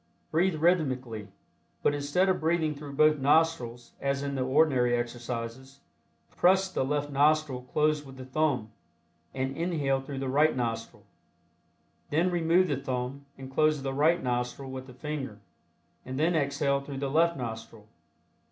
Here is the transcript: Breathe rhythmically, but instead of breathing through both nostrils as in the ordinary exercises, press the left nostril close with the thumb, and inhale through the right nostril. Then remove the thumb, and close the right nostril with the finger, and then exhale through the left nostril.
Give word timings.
Breathe 0.31 0.55
rhythmically, 0.55 1.27
but 1.83 1.93
instead 1.93 2.27
of 2.27 2.39
breathing 2.41 2.73
through 2.73 2.93
both 2.93 3.19
nostrils 3.19 3.91
as 4.01 4.23
in 4.23 4.33
the 4.33 4.41
ordinary 4.41 4.95
exercises, 4.95 5.81
press 6.35 6.71
the 6.71 6.83
left 6.83 7.11
nostril 7.11 7.61
close 7.71 8.03
with 8.03 8.17
the 8.17 8.25
thumb, 8.25 8.71
and 9.31 9.55
inhale 9.55 10.01
through 10.01 10.17
the 10.17 10.27
right 10.27 10.55
nostril. 10.57 11.05
Then 12.09 12.31
remove 12.31 12.67
the 12.67 12.77
thumb, 12.77 13.27
and 13.37 13.53
close 13.53 13.79
the 13.83 13.93
right 13.93 14.23
nostril 14.23 14.71
with 14.71 14.87
the 14.87 14.95
finger, 14.95 15.37
and 16.03 16.19
then 16.19 16.33
exhale 16.35 16.81
through 16.81 16.97
the 16.97 17.11
left 17.11 17.37
nostril. 17.37 17.85